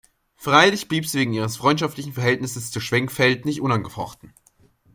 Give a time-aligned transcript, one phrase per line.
[0.35, 4.33] Freilich blieb sie wegen ihres freundschaftlichen Verhältnisses zu Schwenckfeld nicht unangefochten.